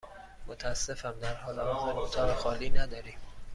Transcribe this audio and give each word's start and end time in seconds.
متأسفم، 0.47 1.11
در 1.11 1.33
حال 1.35 1.59
حاضر 1.59 1.97
اتاق 1.99 2.35
خالی 2.37 2.69
نداریم. 2.69 3.17